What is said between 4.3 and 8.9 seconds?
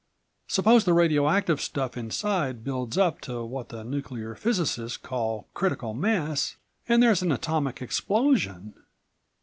physicists call critical mass and there's an atomic explosion?